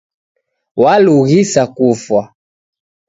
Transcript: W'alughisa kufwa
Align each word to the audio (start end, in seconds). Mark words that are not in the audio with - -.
W'alughisa 0.81 1.63
kufwa 1.75 2.21